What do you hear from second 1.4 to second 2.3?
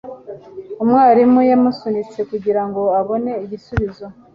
yamusunitse